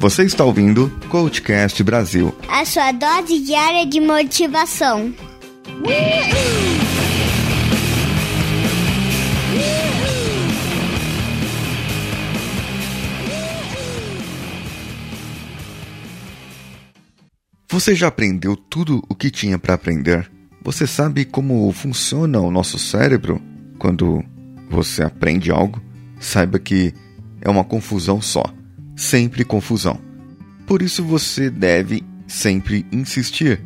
[0.00, 2.34] Você está ouvindo Coachcast Brasil.
[2.48, 5.12] A sua dose diária de motivação.
[17.68, 20.32] Você já aprendeu tudo o que tinha para aprender?
[20.62, 23.38] Você sabe como funciona o nosso cérebro
[23.78, 24.24] quando
[24.70, 25.78] você aprende algo?
[26.18, 26.94] Saiba que
[27.42, 28.42] é uma confusão só.
[29.00, 29.98] Sempre confusão.
[30.66, 33.58] Por isso você deve sempre insistir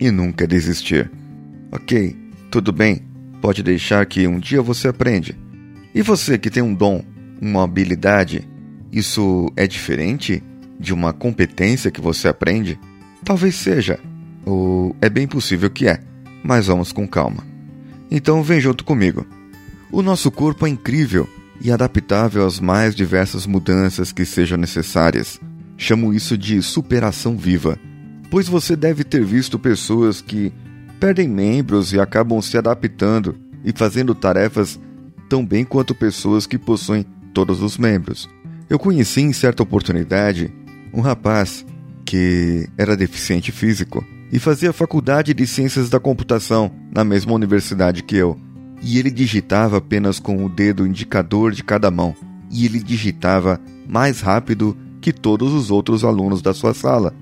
[0.00, 1.08] e nunca desistir.
[1.70, 2.16] Ok,
[2.50, 3.02] tudo bem,
[3.40, 5.38] pode deixar que um dia você aprende.
[5.94, 7.04] E você que tem um dom,
[7.40, 8.42] uma habilidade,
[8.90, 10.42] isso é diferente
[10.76, 12.76] de uma competência que você aprende?
[13.24, 13.96] Talvez seja,
[14.44, 16.00] ou é bem possível que é,
[16.42, 17.46] mas vamos com calma.
[18.10, 19.24] Então vem junto comigo.
[19.92, 21.28] O nosso corpo é incrível
[21.60, 25.40] e adaptável às mais diversas mudanças que sejam necessárias.
[25.76, 27.78] Chamo isso de superação viva,
[28.30, 30.52] pois você deve ter visto pessoas que
[30.98, 34.78] perdem membros e acabam se adaptando e fazendo tarefas
[35.28, 38.28] tão bem quanto pessoas que possuem todos os membros.
[38.68, 40.52] Eu conheci em certa oportunidade
[40.92, 41.64] um rapaz
[42.04, 48.16] que era deficiente físico e fazia faculdade de ciências da computação na mesma universidade que
[48.16, 48.38] eu.
[48.82, 52.14] E ele digitava apenas com o dedo indicador de cada mão,
[52.50, 57.14] e ele digitava mais rápido que todos os outros alunos da sua sala.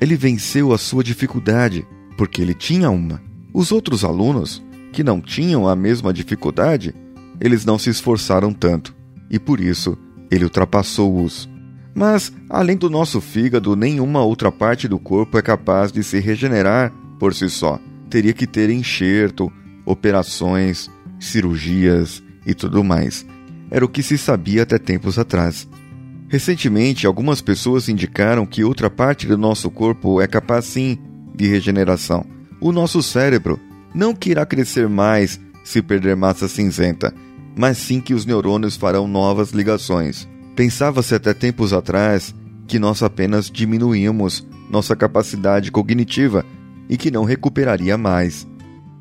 [0.00, 3.22] Ele venceu a sua dificuldade, porque ele tinha uma.
[3.52, 6.94] Os outros alunos, que não tinham a mesma dificuldade,
[7.40, 8.94] eles não se esforçaram tanto,
[9.30, 9.96] e por isso
[10.30, 11.48] ele ultrapassou-os.
[11.94, 16.92] Mas, além do nosso fígado, nenhuma outra parte do corpo é capaz de se regenerar
[17.18, 17.80] por si só.
[18.10, 19.50] Teria que ter enxerto,
[19.84, 23.26] operações, cirurgias e tudo mais.
[23.70, 25.68] Era o que se sabia até tempos atrás.
[26.28, 30.98] Recentemente, algumas pessoas indicaram que outra parte do nosso corpo é capaz sim
[31.34, 32.24] de regeneração.
[32.60, 33.60] O nosso cérebro
[33.94, 37.12] não que irá crescer mais se perder massa cinzenta,
[37.56, 40.28] mas sim que os neurônios farão novas ligações.
[40.54, 42.34] Pensava-se até tempos atrás
[42.66, 46.44] que nós apenas diminuíamos nossa capacidade cognitiva
[46.88, 48.46] e que não recuperaria mais.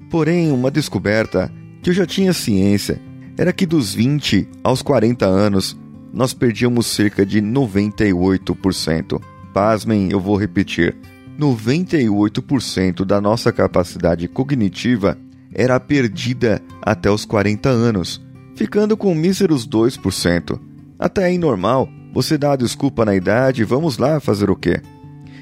[0.10, 1.52] Porém, uma descoberta
[1.86, 3.00] que eu já tinha ciência
[3.38, 5.78] era que dos 20 aos 40 anos
[6.12, 9.22] nós perdíamos cerca de 98%.
[9.54, 10.98] Pasmem, eu vou repetir:
[11.40, 15.16] 98% da nossa capacidade cognitiva
[15.54, 18.20] era perdida até os 40 anos,
[18.56, 20.60] ficando com míseros 2%.
[20.98, 24.82] Até aí normal, você dá a desculpa na idade vamos lá fazer o quê?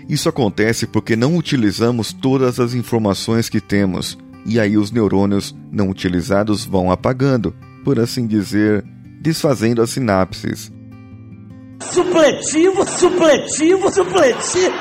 [0.09, 5.89] Isso acontece porque não utilizamos todas as informações que temos, e aí os neurônios não
[5.89, 8.83] utilizados vão apagando, por assim dizer,
[9.21, 10.71] desfazendo as sinapses.
[11.81, 14.73] Supletivo, supletivo, supletivo!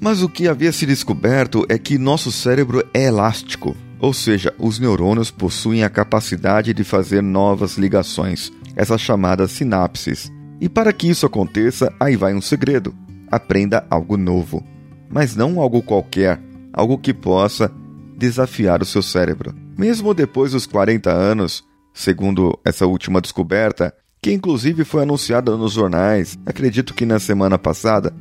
[0.00, 4.80] Mas o que havia se descoberto é que nosso cérebro é elástico ou seja, os
[4.80, 10.28] neurônios possuem a capacidade de fazer novas ligações, essas chamadas sinapses.
[10.60, 12.92] E para que isso aconteça, aí vai um segredo:
[13.30, 14.66] aprenda algo novo.
[15.12, 16.40] Mas não algo qualquer,
[16.72, 17.70] algo que possa
[18.16, 19.54] desafiar o seu cérebro.
[19.76, 26.38] Mesmo depois dos 40 anos, segundo essa última descoberta, que inclusive foi anunciada nos jornais,
[26.46, 28.14] acredito que na semana passada,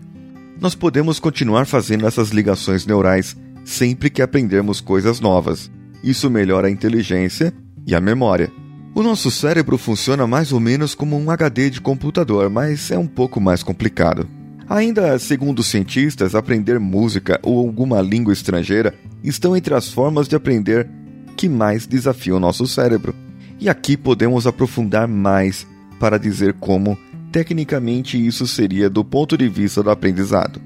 [0.59, 5.71] nós podemos continuar fazendo essas ligações neurais sempre que aprendermos coisas novas.
[6.03, 7.53] Isso melhora a inteligência
[7.85, 8.51] e a memória.
[8.93, 13.07] O nosso cérebro funciona mais ou menos como um HD de computador, mas é um
[13.07, 14.27] pouco mais complicado.
[14.71, 20.89] Ainda segundo cientistas, aprender música ou alguma língua estrangeira estão entre as formas de aprender
[21.35, 23.13] que mais desafiam nosso cérebro.
[23.59, 25.67] E aqui podemos aprofundar mais
[25.99, 26.97] para dizer como,
[27.33, 30.61] tecnicamente, isso seria do ponto de vista do aprendizado.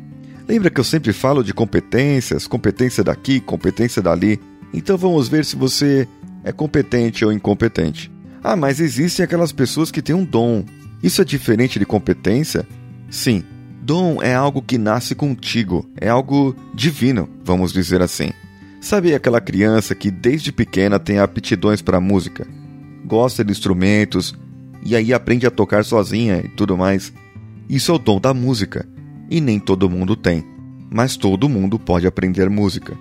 [0.47, 4.39] Lembra que eu sempre falo de competências, competência daqui, competência dali?
[4.71, 6.07] Então vamos ver se você
[6.43, 8.11] é competente ou incompetente.
[8.43, 10.63] Ah, mas existem aquelas pessoas que têm um dom.
[11.01, 12.67] Isso é diferente de competência?
[13.09, 13.43] Sim.
[13.85, 18.31] Dom é algo que nasce contigo, é algo divino, vamos dizer assim.
[18.81, 22.47] Sabe aquela criança que desde pequena tem aptidões para música,
[23.05, 24.33] gosta de instrumentos
[24.83, 27.13] e aí aprende a tocar sozinha e tudo mais?
[27.69, 28.87] Isso é o dom da música
[29.29, 30.43] e nem todo mundo tem,
[30.89, 32.97] mas todo mundo pode aprender música.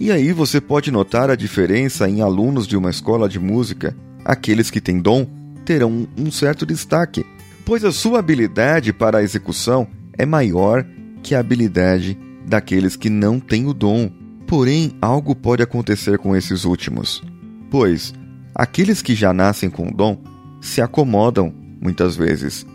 [0.00, 3.96] E aí você pode notar a diferença em alunos de uma escola de música.
[4.24, 5.28] Aqueles que têm dom
[5.64, 7.24] terão um certo destaque,
[7.64, 10.86] pois a sua habilidade para a execução é maior
[11.22, 14.10] que a habilidade daqueles que não têm o dom.
[14.46, 17.22] Porém, algo pode acontecer com esses últimos,
[17.70, 18.12] pois
[18.54, 20.22] aqueles que já nascem com o dom
[20.60, 22.66] se acomodam muitas vezes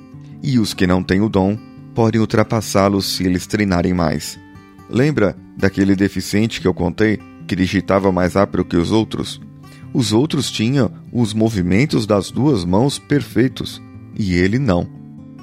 [0.43, 1.57] E os que não têm o dom
[1.93, 4.39] podem ultrapassá-los se eles treinarem mais.
[4.89, 9.41] Lembra daquele deficiente que eu contei que digitava mais rápido que os outros?
[9.93, 13.81] Os outros tinham os movimentos das duas mãos perfeitos
[14.17, 14.87] e ele não.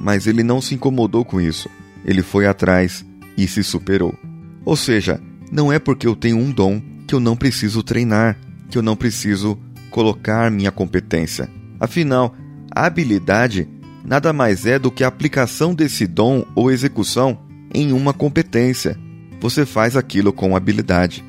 [0.01, 1.69] Mas ele não se incomodou com isso.
[2.07, 3.05] Ele foi atrás
[3.37, 4.15] e se superou.
[4.65, 5.21] Ou seja,
[5.51, 8.39] não é porque eu tenho um dom que eu não preciso treinar,
[8.71, 9.59] que eu não preciso
[9.91, 11.51] colocar minha competência.
[11.81, 12.35] Afinal,
[12.71, 13.69] a habilidade
[14.05, 17.39] nada mais é do que a aplicação desse dom ou execução
[17.75, 18.97] em uma competência.
[19.41, 21.25] Você faz aquilo com habilidade.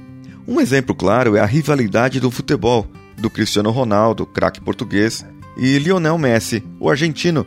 [0.47, 2.87] Um exemplo claro é a rivalidade do futebol
[3.17, 5.25] do Cristiano Ronaldo, craque português,
[5.57, 7.45] e Lionel Messi, o argentino,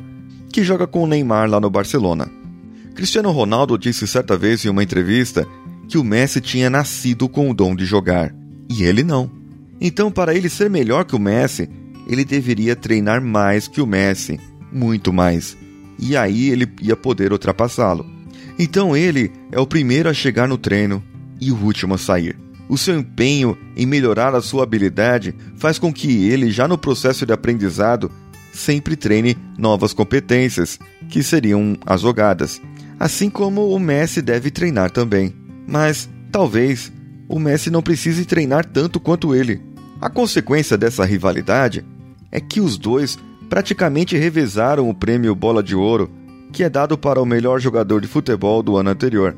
[0.53, 2.40] que joga com o Neymar lá no Barcelona.
[3.00, 5.49] Cristiano Ronaldo disse certa vez em uma entrevista
[5.88, 8.31] que o Messi tinha nascido com o dom de jogar,
[8.69, 9.31] e ele não.
[9.81, 11.67] Então, para ele ser melhor que o Messi,
[12.06, 14.38] ele deveria treinar mais que o Messi,
[14.70, 15.56] muito mais.
[15.99, 18.05] E aí ele ia poder ultrapassá-lo.
[18.58, 21.02] Então ele é o primeiro a chegar no treino
[21.41, 22.38] e o último a sair.
[22.69, 27.25] O seu empenho em melhorar a sua habilidade faz com que ele, já no processo
[27.25, 28.12] de aprendizado,
[28.52, 32.61] sempre treine novas competências, que seriam as jogadas.
[33.00, 35.35] Assim como o Messi deve treinar também.
[35.67, 36.93] Mas, talvez,
[37.26, 39.62] o Messi não precise treinar tanto quanto ele.
[39.99, 41.82] A consequência dessa rivalidade
[42.31, 43.19] é que os dois
[43.49, 46.11] praticamente revezaram o prêmio Bola de Ouro,
[46.52, 49.35] que é dado para o melhor jogador de futebol do ano anterior.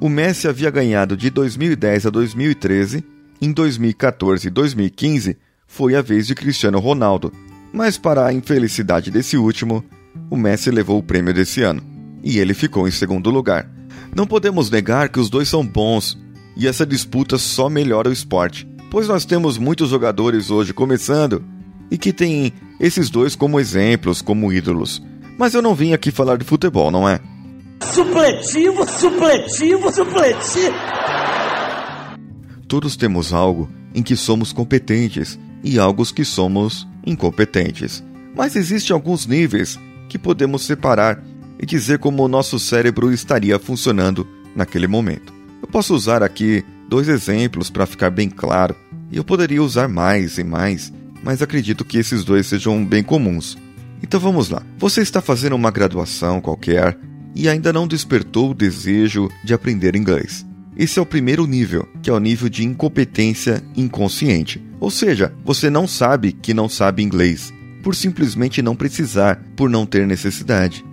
[0.00, 3.04] O Messi havia ganhado de 2010 a 2013,
[3.40, 5.36] em 2014 e 2015
[5.66, 7.32] foi a vez de Cristiano Ronaldo,
[7.70, 9.84] mas para a infelicidade desse último,
[10.30, 11.93] o Messi levou o prêmio desse ano,
[12.24, 13.70] e ele ficou em segundo lugar.
[14.16, 16.18] Não podemos negar que os dois são bons,
[16.56, 21.44] e essa disputa só melhora o esporte, pois nós temos muitos jogadores hoje começando
[21.90, 25.02] e que têm esses dois como exemplos, como ídolos.
[25.38, 27.20] Mas eu não vim aqui falar de futebol, não é?
[27.82, 30.74] Supletivo, supletivo, supletivo.
[32.66, 38.02] Todos temos algo em que somos competentes e algo que somos incompetentes.
[38.34, 39.78] Mas existem alguns níveis
[40.08, 41.22] que podemos separar
[41.64, 45.32] e dizer como o nosso cérebro estaria funcionando naquele momento.
[45.62, 48.76] Eu posso usar aqui dois exemplos para ficar bem claro,
[49.10, 53.56] e eu poderia usar mais e mais, mas acredito que esses dois sejam bem comuns.
[54.02, 54.62] Então vamos lá.
[54.76, 56.98] Você está fazendo uma graduação qualquer
[57.34, 60.44] e ainda não despertou o desejo de aprender inglês.
[60.76, 64.62] Esse é o primeiro nível, que é o nível de incompetência inconsciente.
[64.78, 69.86] Ou seja, você não sabe que não sabe inglês, por simplesmente não precisar, por não
[69.86, 70.84] ter necessidade.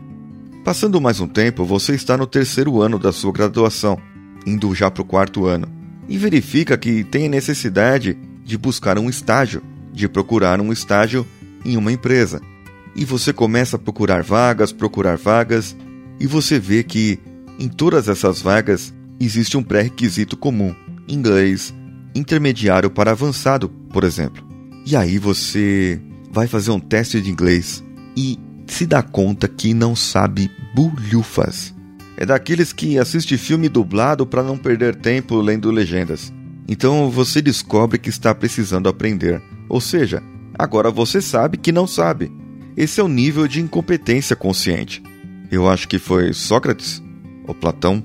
[0.64, 3.98] Passando mais um tempo, você está no terceiro ano da sua graduação,
[4.46, 5.68] indo já para o quarto ano,
[6.08, 8.16] e verifica que tem necessidade
[8.46, 11.26] de buscar um estágio, de procurar um estágio
[11.66, 12.40] em uma empresa.
[12.96, 15.76] E você começa a procurar vagas, procurar vagas,
[16.20, 17.20] e você vê que
[17.58, 20.76] em todas essas vagas existe um pré-requisito comum:
[21.08, 21.74] inglês,
[22.14, 24.48] intermediário para avançado, por exemplo.
[24.86, 26.00] E aí você
[26.32, 27.84] vai fazer um teste de inglês
[28.16, 28.38] e
[28.74, 31.74] se dá conta que não sabe bulhufas.
[32.16, 36.32] É daqueles que assiste filme dublado para não perder tempo lendo legendas.
[36.68, 39.42] Então você descobre que está precisando aprender.
[39.68, 40.22] Ou seja,
[40.58, 42.32] agora você sabe que não sabe.
[42.78, 45.04] Esse é o nível de incompetência consciente.
[45.52, 47.04] Eu acho que foi Sócrates,
[47.46, 48.02] ou Platão,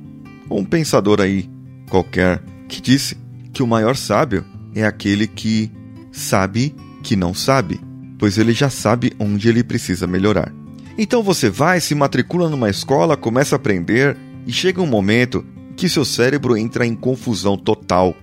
[0.49, 1.49] ou um pensador aí
[1.88, 3.16] qualquer, que disse
[3.52, 4.44] que o maior sábio
[4.75, 5.70] é aquele que
[6.11, 7.80] sabe que não sabe,
[8.18, 10.52] pois ele já sabe onde ele precisa melhorar.
[10.99, 15.44] Então você vai, se matricula numa escola, começa a aprender e chega um momento
[15.76, 18.16] que seu cérebro entra em confusão total,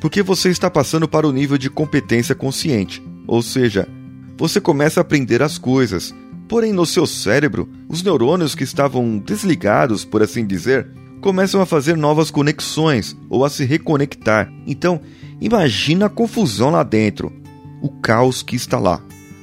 [0.00, 3.88] porque você está passando para o nível de competência consciente, ou seja,
[4.38, 6.14] você começa a aprender as coisas,
[6.50, 10.84] Porém, no seu cérebro, os neurônios que estavam desligados, por assim dizer,
[11.20, 14.52] começam a fazer novas conexões ou a se reconectar.
[14.66, 15.00] Então,
[15.40, 17.32] imagina a confusão lá dentro,
[17.80, 19.00] o caos que está lá.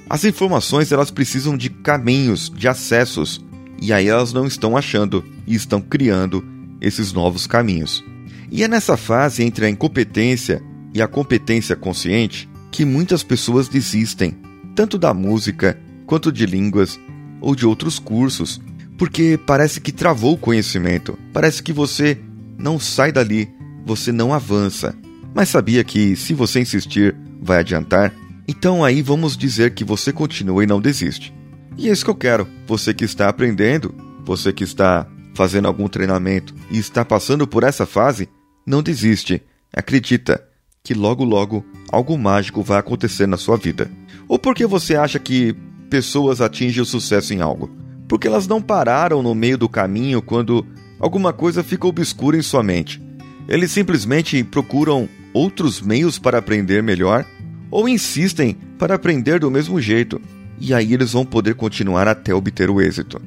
[0.09, 3.43] As informações elas precisam de caminhos, de acessos,
[3.81, 6.43] e aí elas não estão achando e estão criando
[6.79, 8.03] esses novos caminhos.
[8.49, 14.37] E é nessa fase entre a incompetência e a competência consciente que muitas pessoas desistem,
[14.75, 16.99] tanto da música quanto de línguas
[17.41, 18.61] ou de outros cursos,
[18.97, 22.17] porque parece que travou o conhecimento, parece que você
[22.57, 23.49] não sai dali,
[23.85, 24.95] você não avança.
[25.35, 28.13] Mas sabia que se você insistir, vai adiantar?
[28.47, 31.33] Então aí vamos dizer que você continua e não desiste.
[31.77, 32.47] E é isso que eu quero.
[32.65, 37.85] Você que está aprendendo, você que está fazendo algum treinamento e está passando por essa
[37.85, 38.29] fase,
[38.65, 39.43] não desiste.
[39.73, 40.43] Acredita
[40.83, 43.91] que logo logo algo mágico vai acontecer na sua vida.
[44.27, 45.55] Ou porque você acha que
[45.89, 47.69] pessoas atingem o sucesso em algo?
[48.07, 50.65] porque elas não pararam no meio do caminho quando
[50.99, 53.01] alguma coisa fica obscura em sua mente.
[53.47, 57.25] Eles simplesmente procuram outros meios para aprender melhor
[57.69, 60.21] ou insistem para aprender do mesmo jeito,
[60.59, 63.21] e aí eles vão poder continuar até obter o êxito.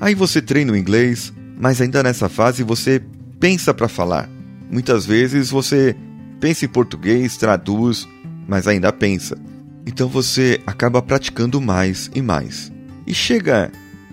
[0.00, 3.02] Aí você treina o inglês, mas ainda nessa fase você
[3.40, 4.28] pensa para falar.
[4.70, 5.96] Muitas vezes você
[6.40, 8.06] pensa em português, traduz,
[8.46, 9.36] mas ainda pensa.
[9.86, 12.72] Então você acaba praticando mais e mais.
[13.06, 13.70] E chega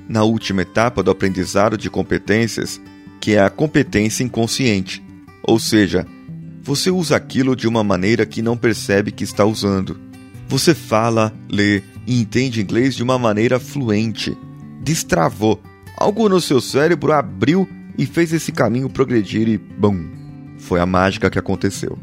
[0.08, 2.80] na última etapa do aprendizado de competências,
[3.20, 5.04] que é a competência inconsciente.
[5.44, 6.06] Ou seja,
[6.64, 10.00] você usa aquilo de uma maneira que não percebe que está usando.
[10.48, 14.38] Você fala, lê e entende inglês de uma maneira fluente.
[14.82, 15.62] Destravou.
[15.98, 17.68] Algo no seu cérebro abriu
[17.98, 20.10] e fez esse caminho progredir e bum!
[20.58, 22.00] Foi a mágica que aconteceu.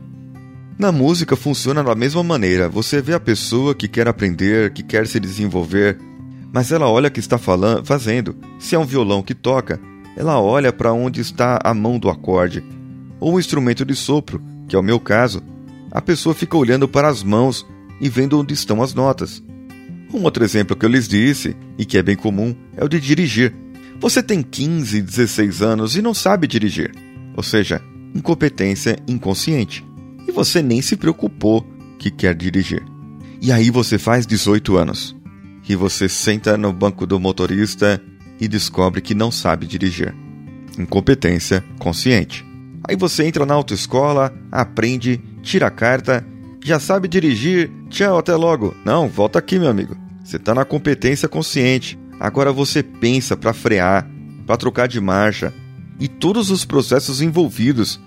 [0.78, 2.68] Na música funciona da mesma maneira.
[2.68, 5.98] Você vê a pessoa que quer aprender, que quer se desenvolver,
[6.52, 8.36] mas ela olha o que está falando, fazendo.
[8.58, 9.80] Se é um violão que toca,
[10.16, 12.62] ela olha para onde está a mão do acorde.
[13.18, 15.42] Ou um instrumento de sopro, que é o meu caso,
[15.90, 17.66] a pessoa fica olhando para as mãos
[18.00, 19.42] e vendo onde estão as notas.
[20.14, 23.00] Um outro exemplo que eu lhes disse, e que é bem comum, é o de
[23.00, 23.52] dirigir.
[23.98, 26.94] Você tem 15, 16 anos e não sabe dirigir,
[27.36, 27.82] ou seja,
[28.14, 29.84] incompetência inconsciente.
[30.28, 31.66] E você nem se preocupou
[31.98, 32.84] que quer dirigir.
[33.42, 35.16] E aí você faz 18 anos
[35.64, 38.00] que você senta no banco do motorista
[38.40, 40.14] e descobre que não sabe dirigir.
[40.78, 42.48] Incompetência consciente.
[42.90, 46.26] Aí você entra na autoescola, aprende, tira a carta,
[46.60, 48.74] já sabe dirigir, tchau, até logo.
[48.84, 49.96] Não, volta aqui, meu amigo.
[50.24, 51.96] Você está na competência consciente.
[52.18, 54.10] Agora você pensa para frear,
[54.44, 55.54] para trocar de marcha
[56.00, 58.00] e todos os processos envolvidos.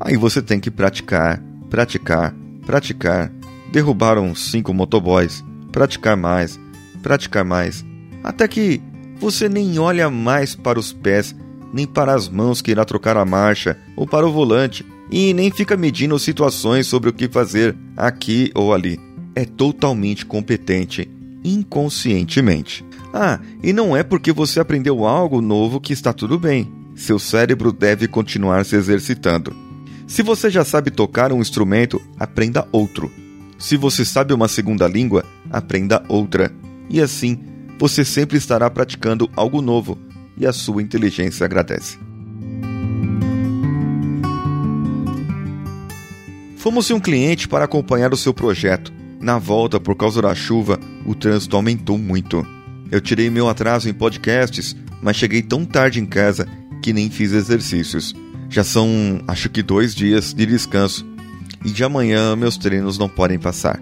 [0.00, 3.30] Aí você tem que praticar, praticar, praticar.
[3.70, 6.58] Derrubaram cinco motoboys, praticar mais,
[7.02, 7.84] praticar mais,
[8.24, 8.80] até que
[9.18, 11.36] você nem olha mais para os pés,
[11.72, 15.50] nem para as mãos que irá trocar a marcha, ou para o volante, e nem
[15.50, 18.98] fica medindo situações sobre o que fazer aqui ou ali.
[19.34, 21.10] É totalmente competente,
[21.44, 22.84] inconscientemente.
[23.12, 26.72] Ah, e não é porque você aprendeu algo novo que está tudo bem.
[26.94, 29.54] Seu cérebro deve continuar se exercitando.
[30.06, 33.10] Se você já sabe tocar um instrumento, aprenda outro.
[33.58, 36.52] Se você sabe uma segunda língua, aprenda outra
[36.88, 37.38] e assim
[37.78, 39.96] você sempre estará praticando algo novo
[40.40, 41.98] e a sua inteligência agradece.
[46.56, 48.92] Fomos em um cliente para acompanhar o seu projeto.
[49.20, 52.44] Na volta, por causa da chuva, o trânsito aumentou muito.
[52.90, 56.48] Eu tirei meu atraso em podcasts, mas cheguei tão tarde em casa
[56.82, 58.14] que nem fiz exercícios.
[58.48, 61.06] Já são, acho que, dois dias de descanso.
[61.64, 63.80] E de amanhã meus treinos não podem passar.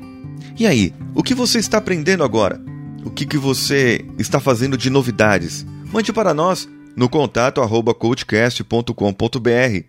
[0.59, 2.61] E aí, o que você está aprendendo agora?
[3.05, 5.67] o que, que você está fazendo de novidades.
[5.93, 9.85] Mande para nós no contato arroba coachcast.com.br.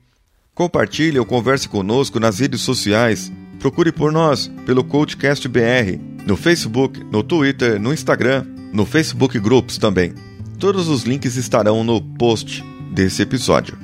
[0.53, 3.31] Compartilhe ou converse conosco nas redes sociais.
[3.59, 9.77] Procure por nós pelo Coachcast BR, no Facebook, no Twitter, no Instagram, no Facebook Groups
[9.77, 10.13] também.
[10.57, 13.77] Todos os links estarão no post desse episódio.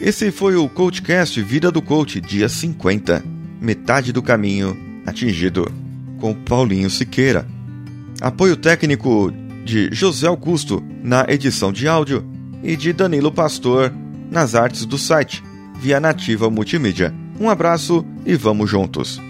[0.00, 3.22] Esse foi o Coachcast Vida do Coach, dia 50,
[3.60, 5.70] metade do caminho atingido,
[6.18, 7.46] com Paulinho Siqueira.
[8.20, 9.32] Apoio técnico
[9.64, 12.24] de José Augusto na edição de áudio
[12.62, 13.92] e de Danilo Pastor
[14.30, 15.42] nas artes do site,
[15.80, 17.14] via Nativa Multimídia.
[17.40, 19.29] Um abraço e vamos juntos!